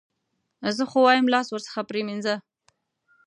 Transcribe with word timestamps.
زه 0.75 0.83
خو 0.89 0.97
وایم 1.05 1.25
لاس 1.33 1.47
ورڅخه 1.51 1.81
پرې 1.89 2.01
مینځه. 2.07 2.35